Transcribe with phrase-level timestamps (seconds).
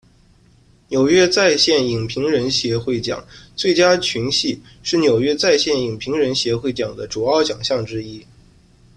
[0.87, 3.23] 纽约在线影评人协会奖
[3.55, 8.25] 最佳群戏是纽约在线影评人协会奖的主要奖项之一。